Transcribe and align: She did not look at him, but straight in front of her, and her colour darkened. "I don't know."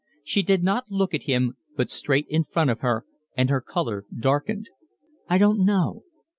She 0.23 0.41
did 0.41 0.63
not 0.63 0.89
look 0.89 1.13
at 1.13 1.25
him, 1.25 1.57
but 1.77 1.91
straight 1.91 2.25
in 2.27 2.45
front 2.45 2.71
of 2.71 2.79
her, 2.79 3.05
and 3.37 3.51
her 3.51 3.61
colour 3.61 4.07
darkened. 4.19 4.67
"I 5.29 5.37
don't 5.37 5.63
know." 5.63 6.01